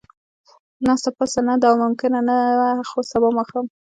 [0.85, 3.65] ناسته پاسته، نه دا ممکنه نه وه، خو سبا ماښام.